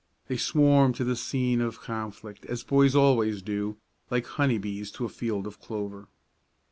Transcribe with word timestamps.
They 0.29 0.35
swarmed 0.37 0.95
to 0.95 1.03
the 1.03 1.15
scene 1.15 1.61
of 1.61 1.79
conflict, 1.81 2.43
as 2.47 2.63
boys 2.63 2.95
always 2.95 3.43
do, 3.43 3.77
like 4.09 4.25
honey 4.25 4.57
bees 4.57 4.89
to 4.93 5.05
a 5.05 5.09
field 5.09 5.45
of 5.45 5.59
clover. 5.59 6.07